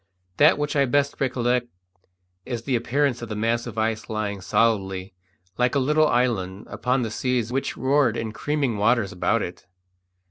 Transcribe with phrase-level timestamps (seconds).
[0.37, 1.67] That which I best recollect
[2.43, 5.13] is the appearance of the mass of ice lying solidly,
[5.59, 9.67] like a little island, upon the seas which roared in creaming waters about it.